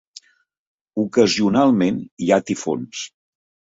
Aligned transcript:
Ocasionalment 1.03 2.01
hi 2.25 2.31
ha 2.39 2.43
tifons. 2.49 3.05